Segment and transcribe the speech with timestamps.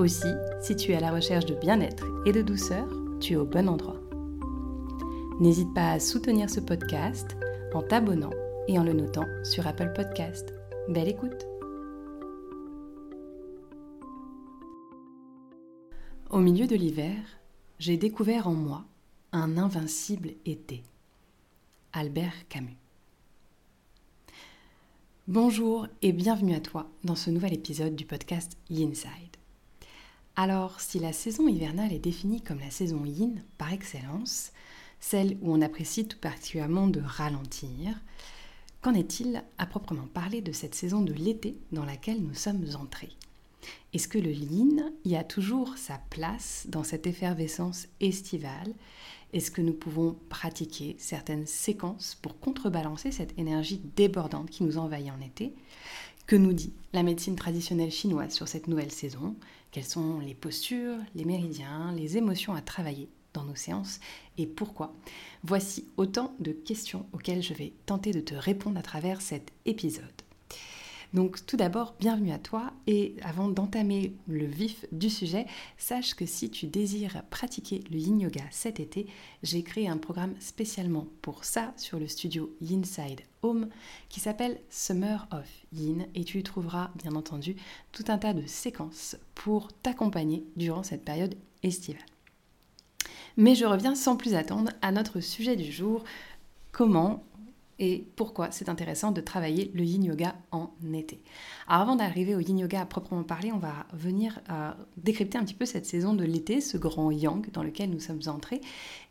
[0.00, 0.32] Aussi,
[0.62, 2.88] si tu es à la recherche de bien-être et de douceur,
[3.20, 4.00] tu es au bon endroit.
[5.40, 7.36] N'hésite pas à soutenir ce podcast
[7.74, 8.30] en t'abonnant
[8.66, 10.54] et en le notant sur Apple Podcast.
[10.88, 11.46] Belle écoute
[16.30, 17.18] Au milieu de l'hiver,
[17.78, 18.86] j'ai découvert en moi
[19.32, 20.82] un invincible été.
[21.92, 22.78] Albert Camus.
[25.28, 29.39] Bonjour et bienvenue à toi dans ce nouvel épisode du podcast Inside.
[30.42, 34.52] Alors, si la saison hivernale est définie comme la saison yin par excellence,
[34.98, 38.00] celle où on apprécie tout particulièrement de ralentir,
[38.80, 43.12] qu'en est-il à proprement parler de cette saison de l'été dans laquelle nous sommes entrés?
[43.92, 48.72] Est-ce que le yin y a toujours sa place dans cette effervescence estivale?
[49.34, 55.10] Est-ce que nous pouvons pratiquer certaines séquences pour contrebalancer cette énergie débordante qui nous envahit
[55.10, 55.52] en été?
[56.30, 59.34] Que nous dit la médecine traditionnelle chinoise sur cette nouvelle saison?
[59.72, 63.98] Quelles sont les postures, les méridiens, les émotions à travailler dans nos séances
[64.38, 64.94] et pourquoi?
[65.42, 70.04] Voici autant de questions auxquelles je vais tenter de te répondre à travers cet épisode.
[71.12, 76.24] Donc tout d'abord, bienvenue à toi et avant d'entamer le vif du sujet, sache que
[76.24, 79.08] si tu désires pratiquer le yin yoga cet été,
[79.42, 83.68] j'ai créé un programme spécialement pour ça sur le studio Yinside Home
[84.08, 87.56] qui s'appelle Summer of Yin et tu y trouveras bien entendu
[87.90, 91.34] tout un tas de séquences pour t'accompagner durant cette période
[91.64, 92.06] estivale.
[93.36, 96.04] Mais je reviens sans plus attendre à notre sujet du jour,
[96.70, 97.24] comment
[97.80, 101.22] et pourquoi c'est intéressant de travailler le yin yoga en été.
[101.66, 105.44] Alors avant d'arriver au yin yoga à proprement parler, on va venir euh, décrypter un
[105.44, 108.60] petit peu cette saison de l'été, ce grand yang dans lequel nous sommes entrés,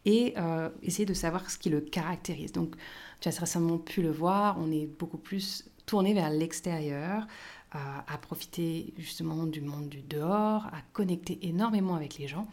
[0.05, 2.51] et euh, essayer de savoir ce qui le caractérise.
[2.51, 2.75] Donc
[3.19, 7.25] tu as certainement pu le voir, on est beaucoup plus tourné vers l'extérieur,
[7.73, 12.47] euh, à profiter justement du monde du dehors, à connecter énormément avec les gens.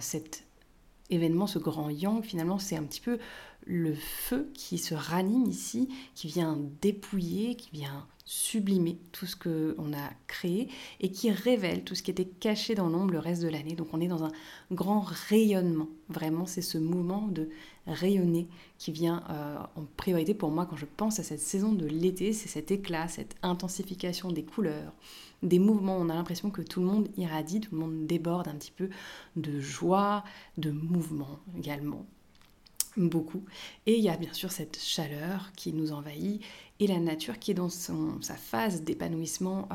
[0.00, 0.46] cet
[1.10, 3.18] événement, ce grand yang, finalement, c'est un petit peu
[3.66, 9.92] le feu qui se ranime ici, qui vient dépouiller, qui vient sublimer tout ce qu'on
[9.92, 10.68] a créé
[11.00, 13.74] et qui révèle tout ce qui était caché dans l'ombre le reste de l'année.
[13.74, 14.32] Donc on est dans un
[14.72, 15.88] grand rayonnement.
[16.08, 17.48] Vraiment, c'est ce mouvement de
[17.86, 21.86] rayonner qui vient euh, en priorité pour moi quand je pense à cette saison de
[21.86, 22.32] l'été.
[22.32, 24.92] C'est cet éclat, cette intensification des couleurs,
[25.44, 25.96] des mouvements.
[25.96, 28.90] On a l'impression que tout le monde irradie, tout le monde déborde un petit peu
[29.36, 30.24] de joie,
[30.58, 32.06] de mouvement également
[32.96, 33.44] beaucoup.
[33.86, 36.42] Et il y a bien sûr cette chaleur qui nous envahit
[36.80, 39.74] et la nature qui est dans son, sa phase d'épanouissement euh,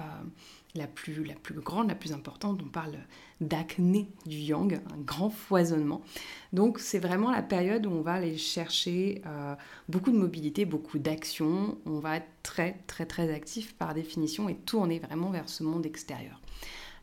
[0.75, 2.61] la, plus, la plus grande, la plus importante.
[2.63, 2.97] On parle
[3.39, 6.01] d'acné du yang, un grand foisonnement.
[6.53, 9.55] Donc c'est vraiment la période où on va aller chercher euh,
[9.89, 11.77] beaucoup de mobilité, beaucoup d'action.
[11.85, 15.85] On va être très très très actif par définition et tourner vraiment vers ce monde
[15.85, 16.39] extérieur.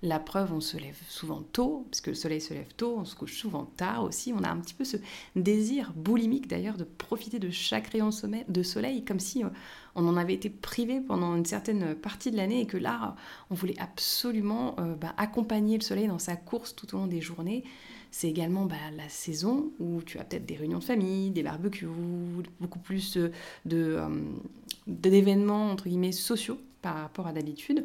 [0.02, 3.04] La preuve, on se lève souvent tôt, parce que le soleil se lève tôt, on
[3.04, 4.32] se couche souvent tard aussi.
[4.32, 4.96] On a un petit peu ce
[5.34, 8.10] désir boulimique d'ailleurs de profiter de chaque rayon
[8.48, 9.48] de soleil, comme si euh,
[9.96, 13.16] on en avait été privé pendant une certaine partie de l'année et que là,
[13.50, 17.20] on voulait absolument euh, bah, accompagner le soleil dans sa course tout au long des
[17.20, 17.64] journées.
[18.12, 21.88] C'est également bah, la saison où tu as peut-être des réunions de famille, des barbecues,
[22.60, 23.18] beaucoup plus
[23.66, 24.08] euh,
[24.86, 27.82] d'événements entre guillemets sociaux par rapport à d'habitude.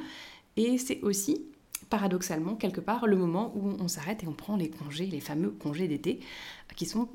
[0.55, 1.43] Et c'est aussi
[1.89, 5.51] paradoxalement, quelque part, le moment où on s'arrête et on prend les congés, les fameux
[5.51, 6.19] congés d'été,
[6.75, 7.09] qui sont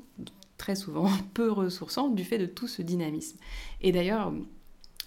[0.57, 3.37] très souvent peu ressourçants du fait de tout ce dynamisme.
[3.81, 4.31] Et d'ailleurs,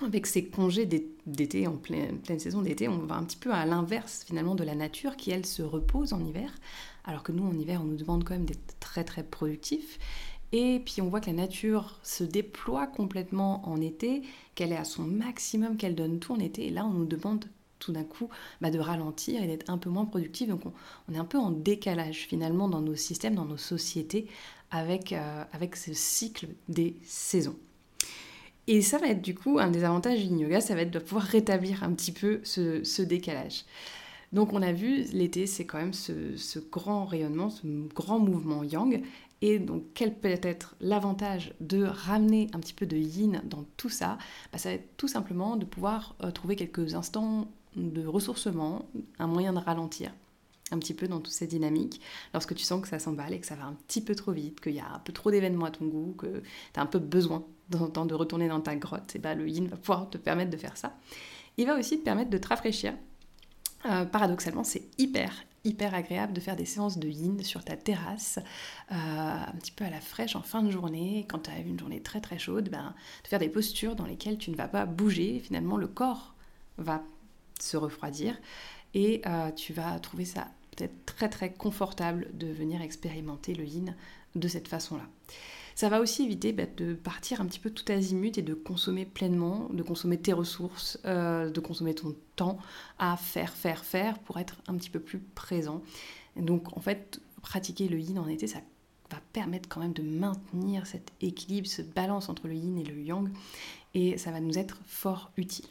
[0.03, 4.25] avec ces congés d'été, en pleine, saison d'été, on va un petit peu à l'inverse
[4.26, 6.53] finalement de la nature qui, elle, se repose en hiver,
[7.05, 9.99] alors que nous, en hiver, on nous demande quand même d'être très très productifs.
[10.53, 14.23] Et puis on voit que la nature se déploie complètement en été,
[14.55, 16.67] qu'elle est à son maximum, qu'elle donne tout en été.
[16.67, 17.47] Et là, on nous demande
[17.82, 18.29] tout d'un coup
[18.61, 20.49] bah, de ralentir et d'être un peu moins productif.
[20.49, 20.62] Donc
[21.08, 24.29] on, est un peu en décalage finalement dans nos systèmes, dans nos sociétés,
[24.70, 27.56] avec, euh, avec ce cycle des saisons.
[28.69, 31.00] Et ça va être du coup un des avantages du yoga, ça va être de
[31.00, 33.64] pouvoir rétablir un petit peu ce, décalage.
[34.32, 39.02] Donc on a vu, l'été, c'est quand même ce, grand rayonnement, ce grand mouvement yang.
[39.44, 43.88] Et donc quel peut être l'avantage de ramener un petit peu de yin dans tout
[43.88, 44.17] ça?
[44.52, 48.86] Bah, Ça va être tout simplement de pouvoir euh, trouver quelques instants de ressourcement,
[49.19, 50.12] un moyen de ralentir
[50.70, 52.00] un petit peu dans toutes ces dynamiques.
[52.32, 54.60] Lorsque tu sens que ça s'emballe et que ça va un petit peu trop vite,
[54.60, 56.42] qu'il y a un peu trop d'événements à ton goût, que
[56.72, 57.44] tu as un peu besoin
[57.92, 60.56] temps de retourner dans ta grotte, et ben le yin va pouvoir te permettre de
[60.56, 60.96] faire ça.
[61.56, 62.94] Il va aussi te permettre de te rafraîchir.
[63.86, 65.32] Euh, paradoxalement, c'est hyper,
[65.64, 68.38] hyper agréable de faire des séances de yin sur ta terrasse,
[68.90, 71.78] euh, un petit peu à la fraîche en fin de journée, quand tu as une
[71.78, 74.86] journée très très chaude, ben, de faire des postures dans lesquelles tu ne vas pas
[74.86, 76.34] bouger, finalement le corps
[76.78, 77.02] va
[77.60, 78.37] se refroidir
[78.94, 83.94] et euh, tu vas trouver ça peut-être très très confortable de venir expérimenter le yin
[84.34, 85.06] de cette façon-là.
[85.75, 89.06] Ça va aussi éviter bah, de partir un petit peu tout azimut et de consommer
[89.06, 92.58] pleinement, de consommer tes ressources, euh, de consommer ton temps
[92.99, 95.82] à faire, faire, faire pour être un petit peu plus présent.
[96.37, 98.60] donc en fait, pratiquer le yin en été, ça
[99.10, 103.00] va permettre quand même de maintenir cet équilibre, cette balance entre le yin et le
[103.00, 103.28] yang,
[103.94, 105.66] et ça va nous être fort utile.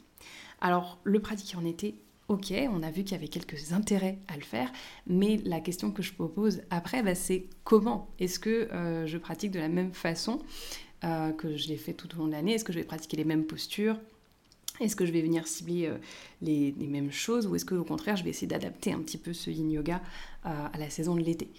[0.62, 1.96] Alors, le pratiquer en été,
[2.28, 4.70] ok, on a vu qu'il y avait quelques intérêts à le faire,
[5.08, 9.50] mais la question que je propose après, bah, c'est comment Est-ce que euh, je pratique
[9.50, 10.38] de la même façon
[11.02, 12.54] euh, que je l'ai fait tout au long de l'année?
[12.54, 13.98] Est-ce que je vais pratiquer les mêmes postures?
[14.82, 15.98] Est-ce que je vais venir cibler euh,
[16.40, 19.32] les, mêmes choses ou est-ce que au contraire je vais essayer d'adapter un petit peu
[19.32, 20.00] ce yin yoga
[20.46, 21.50] euh, à la saison de l'été?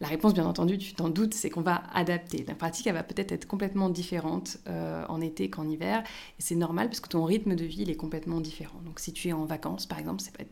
[0.00, 2.44] La réponse bien entendu, tu t'en doutes, c'est qu'on va adapter.
[2.46, 6.02] La pratique elle va peut-être être complètement différente euh, en été qu'en hiver
[6.38, 8.80] c'est normal parce que ton rythme de vie il est complètement différent.
[8.84, 10.44] Donc si tu es en vacances par exemple, c'est pas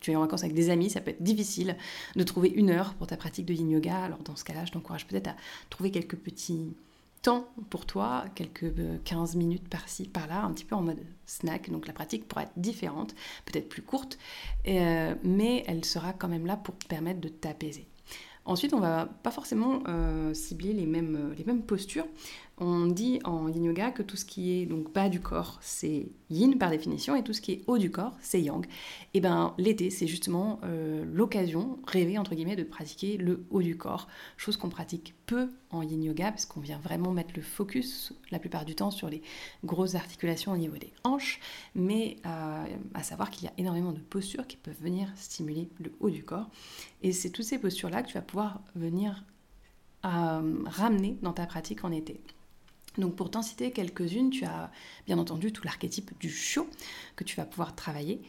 [0.00, 1.76] tu es en vacances avec des amis, ça peut être difficile
[2.16, 3.96] de trouver une heure pour ta pratique de yin yoga.
[3.96, 5.36] Alors dans ce cas-là, je t'encourage peut-être à
[5.70, 6.74] trouver quelques petits
[7.22, 8.72] temps pour toi, quelques
[9.04, 11.70] 15 euh, minutes par-ci, par-là, un petit peu en mode snack.
[11.70, 13.14] Donc la pratique pourra être différente,
[13.46, 14.18] peut-être plus courte,
[14.66, 17.88] euh, mais elle sera quand même là pour permettre de t'apaiser.
[18.44, 22.06] Ensuite, on va pas forcément euh, cibler les mêmes postures.
[22.58, 26.06] On dit en yin yoga que tout ce qui est donc bas du corps, c'est
[26.28, 28.66] yin par définition, et tout ce qui est haut du corps, c'est yang.
[29.14, 33.76] Et ben l'été, c'est justement euh, l'occasion rêvée entre guillemets de pratiquer le haut du
[33.76, 34.06] corps,
[34.36, 38.38] chose qu'on pratique peu en yin yoga parce qu'on vient vraiment mettre le focus la
[38.38, 39.22] plupart du temps sur les
[39.64, 41.40] grosses articulations au niveau des hanches,
[41.74, 45.90] mais euh, à savoir qu'il y a énormément de postures qui peuvent venir stimuler le
[46.00, 46.50] haut du corps,
[47.02, 49.24] et c'est toutes ces postures là que tu vas pouvoir venir
[50.04, 52.20] euh, ramener dans ta pratique en été.
[52.98, 54.70] Donc pour t'en citer quelques-unes, tu as
[55.06, 56.68] bien entendu tout l'archétype du chiot
[57.16, 58.22] que tu vas pouvoir travailler.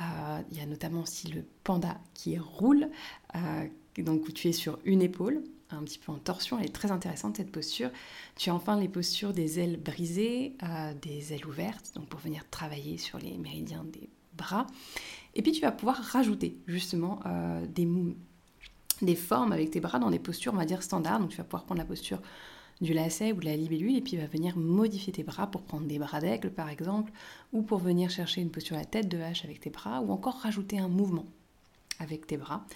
[0.00, 2.88] Euh, il y a notamment aussi le panda qui roule,
[3.34, 3.66] euh,
[3.98, 6.58] donc où tu es sur une épaule, un petit peu en torsion.
[6.58, 7.90] Elle est très intéressante cette posture.
[8.36, 12.44] Tu as enfin les postures des ailes brisées, euh, des ailes ouvertes, donc pour venir
[12.50, 14.66] travailler sur les méridiens des bras.
[15.34, 17.20] Et puis tu vas pouvoir rajouter justement
[17.68, 17.86] des,
[19.00, 21.20] des formes avec tes bras dans des postures, on va dire standards.
[21.20, 22.20] Donc tu vas pouvoir prendre la posture
[22.80, 25.86] du lacet ou de la libellule et puis va venir modifier tes bras pour prendre
[25.86, 27.12] des bras d'aigle par exemple
[27.52, 30.10] ou pour venir chercher une posture à la tête de hache avec tes bras ou
[30.12, 31.26] encore rajouter un mouvement
[32.00, 32.66] avec tes bras.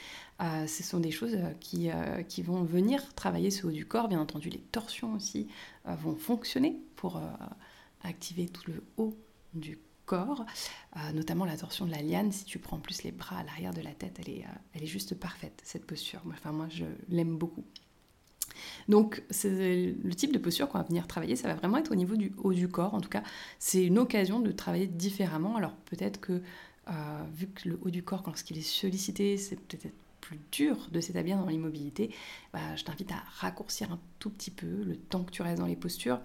[0.41, 3.87] Euh, ce sont des choses euh, qui, euh, qui, vont venir travailler ce haut du
[3.87, 4.09] corps.
[4.09, 5.49] Bien entendu, les torsions aussi
[5.85, 7.21] vont fonctionner pour
[8.03, 9.17] activer tout le haut
[9.55, 10.45] du corps,
[11.15, 12.33] notamment la torsion de la liane.
[12.33, 14.87] Si tu prends plus les bras à l'arrière de la tête, elle est, elle est
[14.87, 16.21] juste parfaite, cette posture.
[16.31, 17.65] Enfin, moi, je l'aime beaucoup.
[18.89, 21.95] Donc, c'est le type de posture qu'on va venir travailler, ça va vraiment être au
[21.95, 22.95] niveau du haut du corps.
[22.95, 23.23] En tout cas,
[23.59, 25.57] c'est une occasion de travailler différemment.
[25.57, 26.43] Alors, peut-être que,
[26.89, 26.93] euh,
[27.35, 31.37] vu que le haut du corps, lorsqu'il est sollicité, c'est peut-être plus dur de s'établir
[31.37, 32.11] dans l'immobilité,
[32.53, 35.67] bah, je t'invite à raccourcir un tout petit peu le temps que tu restes dans
[35.67, 36.21] les postures.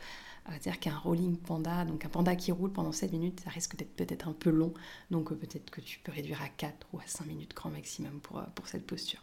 [0.47, 3.95] C'est-à-dire qu'un rolling panda, donc un panda qui roule pendant 7 minutes, ça risque d'être
[3.95, 4.73] peut-être un peu long.
[5.11, 8.19] Donc euh, peut-être que tu peux réduire à 4 ou à 5 minutes grand maximum
[8.21, 9.21] pour, euh, pour cette posture.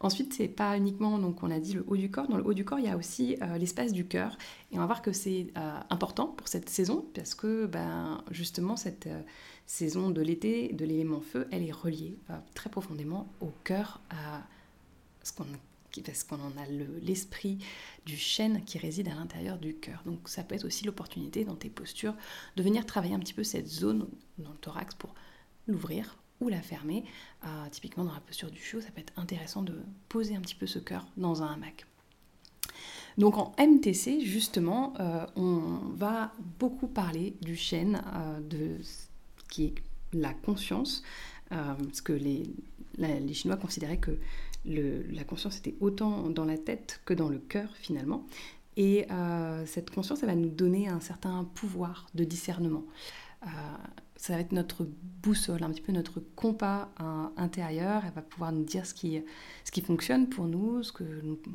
[0.00, 2.28] Ensuite, c'est pas uniquement, donc on a dit le haut du corps.
[2.28, 4.36] Dans le haut du corps, il y a aussi euh, l'espace du cœur.
[4.70, 8.76] Et on va voir que c'est euh, important pour cette saison parce que ben, justement,
[8.76, 9.22] cette euh,
[9.64, 12.16] saison de l'été, de l'élément feu, elle est reliée
[12.54, 14.42] très profondément au cœur, à
[15.22, 15.46] ce qu'on
[16.02, 16.66] parce qu'on en a
[17.02, 17.58] l'esprit
[18.04, 20.02] du chêne qui réside à l'intérieur du cœur.
[20.04, 22.14] Donc ça peut être aussi l'opportunité dans tes postures
[22.56, 24.06] de venir travailler un petit peu cette zone
[24.38, 25.14] dans le thorax pour
[25.66, 27.04] l'ouvrir, ou la fermer.
[27.44, 29.74] Euh, typiquement dans la posture du chiot, ça peut être intéressant de
[30.08, 31.86] poser un petit peu ce cœur dans un hamac.
[33.18, 38.78] Donc en MTC, justement, euh, on va beaucoup parler du chêne, euh, de,
[39.48, 39.74] qui est
[40.12, 41.02] la conscience,
[41.48, 42.42] parce que les,
[42.98, 44.18] les, Chinois considéraient que
[44.64, 48.26] la conscience était autant dans la tête que dans le cœur finalement.
[48.76, 49.06] Et
[49.66, 52.84] cette conscience, elle va nous donner un certain pouvoir de discernement
[54.16, 54.88] ça va être notre
[55.22, 56.90] boussole, un petit peu notre compas
[57.36, 58.02] intérieur.
[58.06, 59.22] Elle va pouvoir nous dire ce qui,
[59.64, 61.04] ce qui fonctionne pour nous, ce que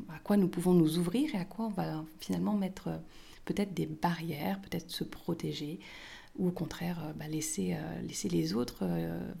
[0.08, 2.98] à quoi nous pouvons nous ouvrir et à quoi on va finalement mettre euh,
[3.44, 5.80] peut-être des barrières, peut-être se protéger.
[6.38, 7.76] ou au contraire bah, laisser,
[8.06, 8.86] laisser les autres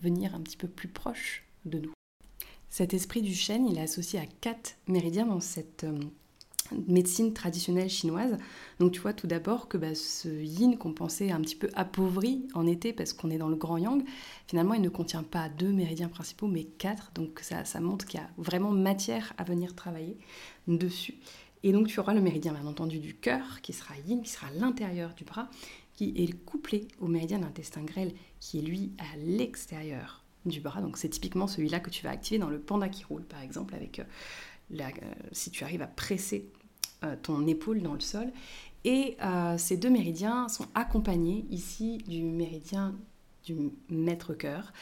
[0.02, 1.92] venir un petit peu plus proches de nous.
[2.68, 5.86] Cet esprit du chêne, il est associé à quatre méridiens dans cette
[6.86, 8.36] médecine traditionnelle chinoise.
[8.78, 12.46] Donc tu vois tout d'abord que bah, ce yin qu'on pensait un petit peu appauvri
[12.54, 14.02] en été parce qu'on est dans le grand yang,
[14.46, 17.12] finalement il ne contient pas deux méridiens principaux mais quatre.
[17.14, 20.16] Donc ça, ça montre qu'il y a vraiment matière à venir travailler
[20.68, 21.14] dessus.
[21.62, 24.48] Et donc tu auras le méridien bien entendu du cœur qui sera yin, qui sera
[24.58, 25.48] l'intérieur du bras,
[25.94, 30.80] qui est couplé au méridien d'intestin grêle qui est lui à l'extérieur du bras.
[30.80, 33.74] Donc c'est typiquement celui-là que tu vas activer dans le panda qui roule par exemple
[33.74, 34.00] avec...
[34.80, 34.90] Euh,
[35.32, 36.50] si tu arrives à presser
[37.04, 38.32] euh, ton épaule dans le sol.
[38.84, 42.94] Et euh, ces deux méridiens sont accompagnés ici du méridien
[43.44, 43.56] du
[43.90, 44.72] maître-cœur,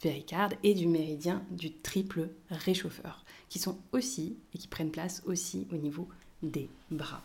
[0.00, 5.66] péricarde, et du méridien du triple réchauffeur, qui sont aussi et qui prennent place aussi
[5.72, 6.08] au niveau
[6.42, 7.22] des bras.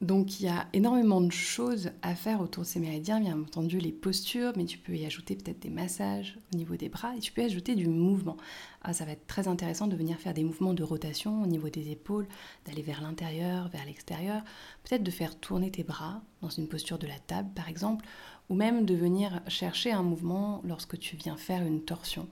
[0.00, 3.78] Donc il y a énormément de choses à faire autour de ces méridiens, bien entendu
[3.78, 7.18] les postures, mais tu peux y ajouter peut-être des massages au niveau des bras et
[7.18, 8.38] tu peux ajouter du mouvement.
[8.80, 11.68] Ah, ça va être très intéressant de venir faire des mouvements de rotation au niveau
[11.68, 12.26] des épaules,
[12.64, 14.42] d'aller vers l'intérieur, vers l'extérieur,
[14.84, 18.06] peut-être de faire tourner tes bras dans une posture de la table par exemple,
[18.48, 22.26] ou même de venir chercher un mouvement lorsque tu viens faire une torsion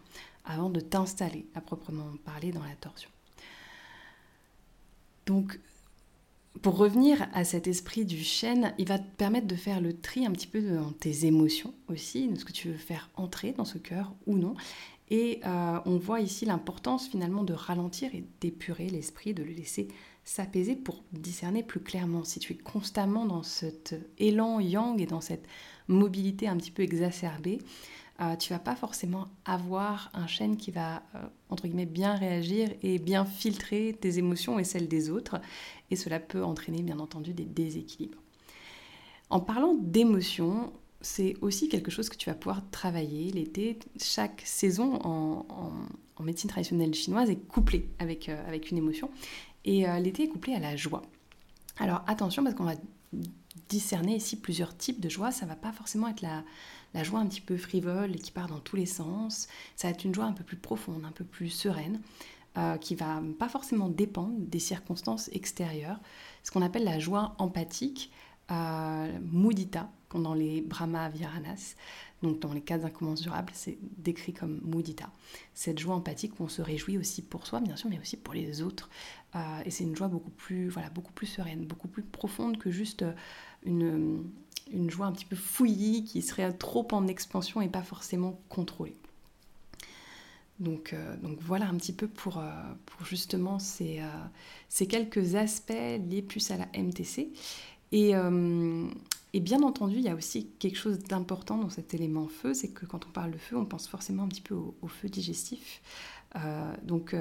[0.46, 3.10] avant de t'installer à proprement parler dans la torsion.
[5.26, 5.60] Donc
[6.62, 10.26] pour revenir à cet esprit du chêne, il va te permettre de faire le tri
[10.26, 13.64] un petit peu dans tes émotions aussi, de ce que tu veux faire entrer dans
[13.64, 14.54] ce cœur ou non.
[15.10, 19.88] Et euh, on voit ici l'importance finalement de ralentir et d'épurer l'esprit, de le laisser
[20.24, 22.24] s'apaiser pour discerner plus clairement.
[22.24, 25.46] Si tu es constamment dans cet élan yang et dans cette
[25.88, 27.60] mobilité un petit peu exacerbée,
[28.20, 31.20] euh, tu vas pas forcément avoir un chêne qui va, euh,
[31.50, 35.40] entre guillemets, bien réagir et bien filtrer tes émotions et celles des autres.
[35.92, 38.18] Et cela peut entraîner, bien entendu, des déséquilibres.
[39.30, 43.78] En parlant d'émotions, c'est aussi quelque chose que tu vas pouvoir travailler l'été.
[44.02, 45.44] Chaque saison en,
[46.20, 49.10] médecine traditionnelle chinoise est couplée avec, euh, avec une émotion.
[49.64, 51.02] Et l'été est couplé à la joie.
[51.76, 52.74] Alors attention parce qu'on va
[53.68, 55.30] discerner ici plusieurs types de joie.
[55.30, 56.42] Ça va pas forcément être la,
[56.94, 59.48] la joie un petit peu frivole et qui part dans tous les sens.
[59.76, 62.00] Ça va être une joie un peu plus profonde, un peu plus sereine,
[62.56, 66.00] euh, qui va pas forcément dépendre des circonstances extérieures.
[66.42, 68.10] Ce qu'on appelle la joie empathique,
[68.50, 71.74] euh, mudita, dans les Brahma Viranas,
[72.22, 75.10] donc dans les quatre incommensurables, c'est décrit comme mudita.
[75.54, 78.32] Cette joie empathique où on se réjouit aussi pour soi, bien sûr, mais aussi pour
[78.32, 78.88] les autres.
[79.36, 82.70] Euh, et c'est une joie beaucoup plus, voilà, beaucoup plus sereine, beaucoup plus profonde que
[82.70, 83.04] juste
[83.64, 84.24] une,
[84.72, 88.96] une joie un petit peu fouillie qui serait trop en expansion et pas forcément contrôlée.
[90.60, 92.50] Donc, euh, donc voilà un petit peu pour, euh,
[92.86, 94.06] pour justement ces, euh,
[94.68, 97.30] ces, quelques aspects liés plus à la MTC.
[97.90, 98.12] Et,
[99.32, 102.68] et bien entendu, il y a aussi quelque chose d'important dans cet élément feu, c'est
[102.68, 105.08] que quand on parle de feu, on pense forcément un petit peu au, au feu
[105.08, 105.80] digestif.
[106.82, 107.14] donc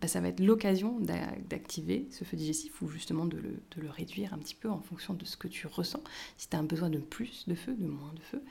[0.00, 4.38] bah, ça va être l'occasion d'activer ce feu digestif ou justement de le, réduire un
[4.38, 6.02] petit peu en fonction de ce que tu ressens.
[6.36, 8.42] Si tu as un besoin de plus de feu, de moins de feu.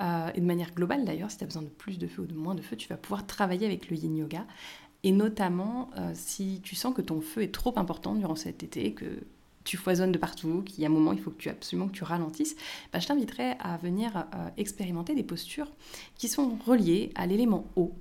[0.00, 2.26] Euh, et de manière globale d'ailleurs, si tu as besoin de plus de feu ou
[2.26, 4.46] de moins de feu, tu vas pouvoir travailler avec le yin yoga.
[5.04, 8.92] Et notamment euh, si tu sens que ton feu est trop important durant cet été,
[8.92, 9.22] que
[9.68, 11.92] tu foisonnes de partout, qu'il y a un moment, il faut que tu absolument que
[11.92, 12.56] tu ralentisses,
[12.90, 15.70] bah, je t'inviterai à venir euh, expérimenter des postures
[16.14, 17.94] qui sont reliées à l'élément eau.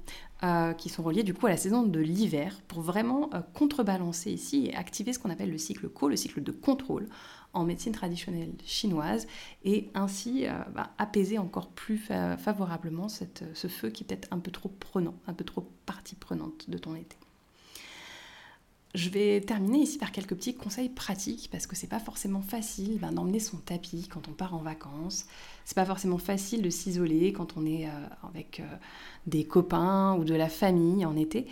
[0.43, 4.31] Euh, qui sont reliés du coup à la saison de l'hiver pour vraiment euh, contrebalancer
[4.31, 7.07] ici et activer ce qu'on appelle le cycle Qo, le cycle de contrôle
[7.53, 9.25] en médecine traditionnelle chinoise
[9.65, 10.45] et ainsi
[10.75, 15.33] bah, apaiser encore plus favorablement ce feu qui est peut-être un peu trop prenant, un
[15.33, 17.17] peu trop partie prenante de ton été.
[18.97, 22.97] Je vais terminer ici par quelques petits conseils pratiques parce que c'est pas forcément facile
[22.99, 25.27] ben, d'emmener son tapis quand on part en vacances.
[25.65, 27.91] C'est pas forcément facile de s'isoler quand on est euh,
[28.27, 28.63] avec euh,
[29.27, 31.45] des copains ou de la famille en été.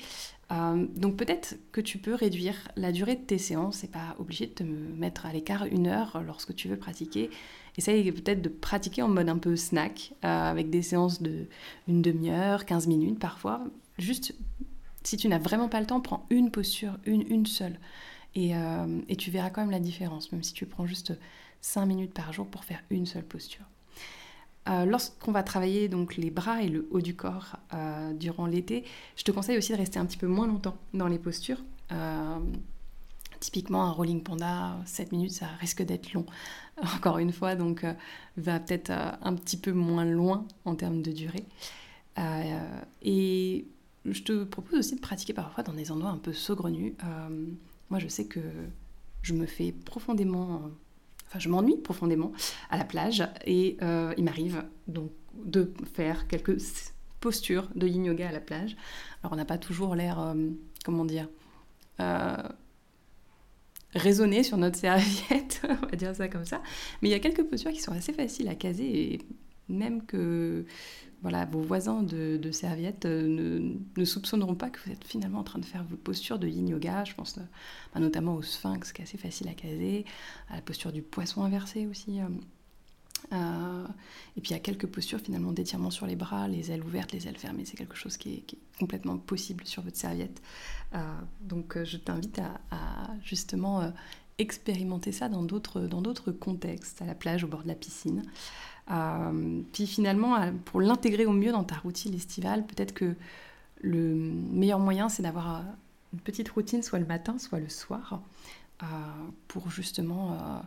[0.51, 3.77] Euh, donc peut-être que tu peux réduire la durée de tes séances.
[3.77, 7.29] C'est pas obligé de te mettre à l'écart une heure lorsque tu veux pratiquer.
[7.77, 11.45] Essaye peut-être de pratiquer en mode un peu snack avec des séances de
[11.87, 13.61] une demi-heure, 15 minutes parfois.
[13.99, 14.33] Juste
[15.05, 17.79] si tu n'as vraiment pas le temps, prends une posture, une, seule.
[18.37, 21.13] Euh, et, tu verras quand même la différence, même si tu prends juste
[21.61, 23.65] 5 minutes par jour pour faire une seule posture.
[24.67, 28.83] Euh, lorsqu'on va travailler donc les bras et le haut du corps euh, durant l'été,
[29.15, 31.63] je te conseille aussi de rester un petit peu moins longtemps dans les postures.
[33.39, 36.25] typiquement un rolling panda, 7 minutes, ça risque d'être long.
[36.95, 37.85] Encore une fois, donc
[38.37, 41.45] va peut-être un petit peu moins loin en termes de durée.
[43.03, 43.67] et
[44.05, 46.93] je te propose aussi de pratiquer parfois dans des endroits un peu saugrenus.
[47.03, 47.47] Euh,
[47.89, 48.39] moi, je sais que
[49.21, 50.61] je me fais profondément
[51.27, 52.31] enfin je m'ennuie profondément
[52.69, 53.77] à la plage et
[54.17, 56.57] il m'arrive donc de faire quelques
[57.19, 58.75] postures de yin yoga à la plage.
[59.23, 60.35] Alors on n'a pas toujours l'air,
[60.83, 61.27] comment dire,
[63.95, 66.61] raisonner sur notre serviette, on va dire ça comme ça.
[67.01, 69.21] Mais il y a quelques postures qui sont assez faciles à caser et
[69.69, 70.65] même que
[71.25, 75.43] voilà, vos voisins de, de serviette euh, ne, soupçonneront pas que vous êtes finalement en
[75.43, 77.03] train de faire vos postures de yin yoga.
[77.03, 77.41] Je pense euh,
[77.95, 80.05] bah, notamment au sphinx qui est assez facile à caser,
[80.49, 82.19] à la posture du poisson inversé aussi.
[83.33, 83.87] Euh,
[84.37, 87.11] et puis il y a quelques postures finalement d'étirement sur les bras, les ailes ouvertes,
[87.11, 87.65] les ailes fermées.
[87.65, 90.41] C'est quelque chose qui est, complètement possible sur votre serviette.
[91.39, 93.89] donc je t'invite à, justement
[94.37, 98.23] expérimenter ça dans d'autres contextes, à la plage, au bord de la piscine.
[98.91, 103.15] Euh, puis finalement, euh, pour l'intégrer au mieux dans ta routine estivale, peut-être que
[103.81, 105.63] le meilleur moyen, c'est d'avoir euh,
[106.13, 108.21] une petite routine, soit le matin, soit le soir,
[109.47, 110.61] pour justement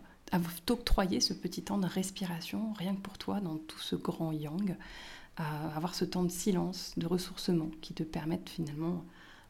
[0.64, 4.76] t'octroyer ce petit temps de respiration, rien que pour toi, dans tout ce grand yang,
[5.36, 9.04] avoir ce temps de silence, de ressourcement, qui te permettent finalement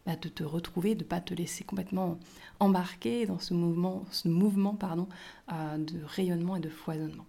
[0.07, 2.19] bah, de te retrouver, de ne pas te laisser complètement
[2.61, 5.09] embarquer dans ce mouvement, ce mouvement pardon,
[5.51, 7.27] de rayonnement et de foisonnement.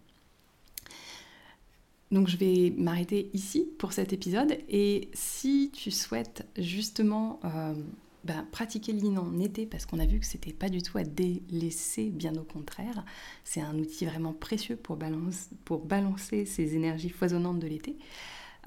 [2.11, 7.75] Donc je vais m'arrêter ici pour cet épisode et si tu souhaites justement euh,
[8.23, 11.03] ben, pratiquer le en été parce qu'on a vu que c'était pas du tout à
[11.03, 13.05] délaisser, bien au contraire,
[13.43, 17.95] c'est un outil vraiment précieux pour, balance, pour balancer ces énergies foisonnantes de l'été,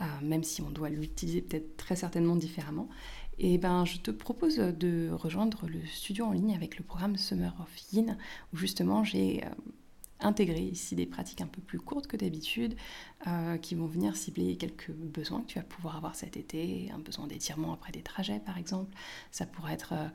[0.01, 2.89] euh, même si on doit l'utiliser peut-être très certainement différemment.
[3.39, 7.53] Et ben, je te propose de rejoindre le studio en ligne avec le programme Summer
[7.61, 8.17] of Yin,
[8.53, 9.49] où justement j'ai euh,
[10.25, 12.77] intégrer ici des pratiques un peu plus courtes que d'habitude
[13.27, 16.99] euh, qui vont venir cibler quelques besoins que tu vas pouvoir avoir cet été, un
[16.99, 18.95] besoin d'étirement après des trajets par exemple.
[19.31, 20.09] Ça pourrait être euh,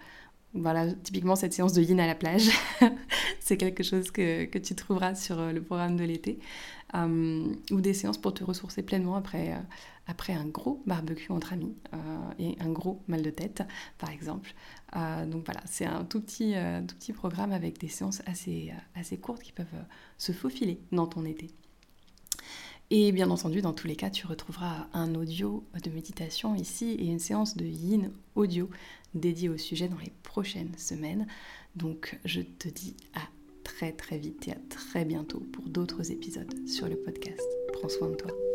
[0.53, 2.49] voilà, typiquement cette séance de yin à la plage,
[3.39, 6.39] c'est quelque chose que, que, tu trouveras sur euh, le programme de l'été.
[6.95, 9.55] ou des séances pour te ressourcer pleinement après,
[10.07, 11.75] après un gros barbecue entre amis
[12.39, 13.63] et un gros mal de tête,
[13.97, 14.53] par exemple.
[14.95, 18.71] Euh, donc voilà, c'est un tout petit, euh, tout petit programme avec des séances assez,
[18.71, 19.65] euh, assez courtes qui peuvent
[20.17, 21.49] se faufiler dans ton été.
[22.89, 27.07] Et bien entendu, dans tous les cas, tu retrouveras un audio de méditation ici et
[27.07, 28.69] une séance de yin audio
[29.13, 31.27] dédiée au sujet dans les prochaines semaines.
[31.75, 33.21] Donc je te dis à
[33.65, 37.43] très très vite et à très bientôt pour d'autres épisodes sur le podcast.
[37.73, 38.46] Prends soin de toi.